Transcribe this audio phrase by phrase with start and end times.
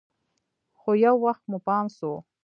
[0.79, 2.11] خو يو وخت مو پام سو.